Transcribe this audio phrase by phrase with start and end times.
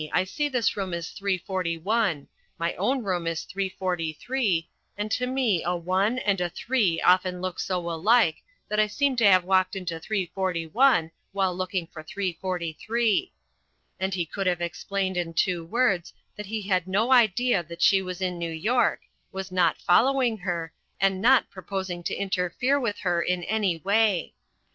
[0.11, 2.27] I see this room is 341.
[2.57, 7.59] My own room is 343, and to me a one and a three often look
[7.59, 8.37] so alike
[8.67, 13.31] that I seem to have walked into 341 while looking for 343."
[13.99, 18.01] And he could have explained in two words that he had no idea that she
[18.01, 23.21] was in New York, was not following her, and not proposing to interfere with her
[23.21, 24.33] in any way.